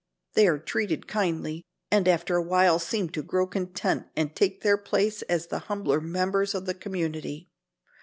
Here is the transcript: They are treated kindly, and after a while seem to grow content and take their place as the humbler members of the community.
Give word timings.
They 0.33 0.47
are 0.47 0.57
treated 0.57 1.05
kindly, 1.05 1.63
and 1.91 2.07
after 2.07 2.35
a 2.35 2.41
while 2.41 2.79
seem 2.79 3.09
to 3.11 3.21
grow 3.21 3.45
content 3.45 4.07
and 4.15 4.35
take 4.35 4.61
their 4.61 4.75
place 4.79 5.21
as 5.29 5.45
the 5.45 5.59
humbler 5.69 6.01
members 6.01 6.55
of 6.55 6.65
the 6.65 6.73
community. 6.73 7.51